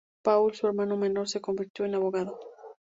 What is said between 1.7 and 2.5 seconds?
en abogado.